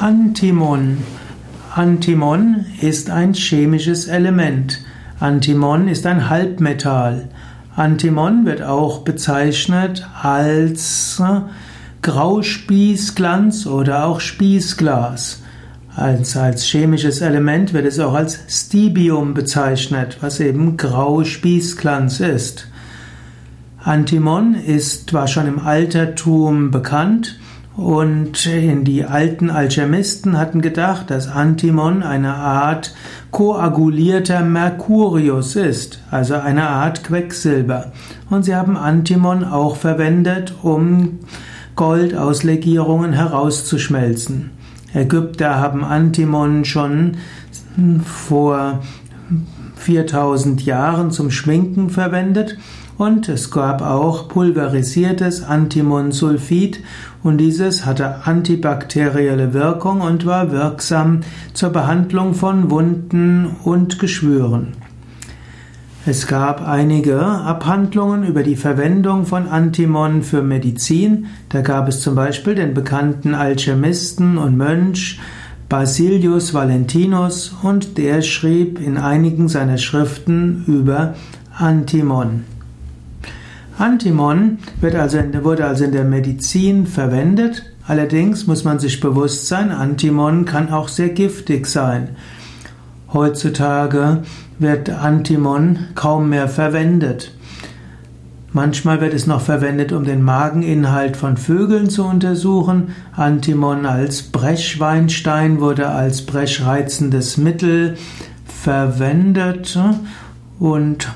[0.00, 0.98] Antimon.
[1.74, 4.84] Antimon ist ein chemisches Element.
[5.20, 7.28] Antimon ist ein Halbmetall.
[7.74, 11.40] Antimon wird auch bezeichnet als äh,
[12.02, 15.42] Grauspießglanz oder auch Spießglas.
[15.94, 22.68] Als, als chemisches Element wird es auch als Stibium bezeichnet, was eben Grauspießglanz ist.
[23.82, 27.38] Antimon ist, war schon im Altertum bekannt
[27.76, 28.48] und
[28.84, 32.94] die alten Alchemisten hatten gedacht, dass Antimon eine Art
[33.30, 37.92] koagulierter Mercurius ist, also eine Art Quecksilber.
[38.30, 41.18] Und sie haben Antimon auch verwendet, um
[41.74, 44.52] Gold aus Legierungen herauszuschmelzen.
[44.94, 47.18] Ägypter haben Antimon schon
[48.02, 48.80] vor
[49.76, 52.58] 4000 Jahren zum Schminken verwendet
[52.98, 56.82] und es gab auch pulverisiertes Antimonsulfid
[57.22, 61.20] und dieses hatte antibakterielle Wirkung und war wirksam
[61.52, 64.74] zur Behandlung von Wunden und Geschwüren.
[66.08, 71.26] Es gab einige Abhandlungen über die Verwendung von Antimon für Medizin.
[71.48, 75.18] Da gab es zum Beispiel den bekannten Alchemisten und Mönch
[75.68, 81.14] Basilius Valentinus und der schrieb in einigen seiner Schriften über
[81.58, 82.44] Antimon.
[83.76, 87.64] Antimon wird also wurde also in der Medizin verwendet.
[87.84, 92.10] Allerdings muss man sich bewusst sein, Antimon kann auch sehr giftig sein.
[93.12, 94.22] Heutzutage
[94.60, 97.32] wird Antimon kaum mehr verwendet.
[98.56, 102.94] Manchmal wird es noch verwendet, um den Mageninhalt von Vögeln zu untersuchen.
[103.14, 107.98] Antimon als Brechweinstein wurde als brechreizendes Mittel
[108.46, 109.78] verwendet
[110.58, 111.08] und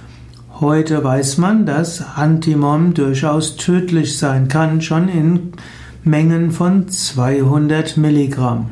[0.61, 5.53] Heute weiß man, dass Antimon durchaus tödlich sein kann, schon in
[6.05, 8.67] Mengen von 200 Milligramm.